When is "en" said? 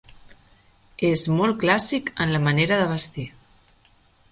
2.27-2.35